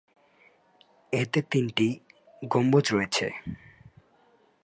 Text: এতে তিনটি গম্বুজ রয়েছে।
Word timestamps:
এতে 1.13 1.39
তিনটি 1.51 1.87
গম্বুজ 2.43 2.85
রয়েছে। 2.91 3.25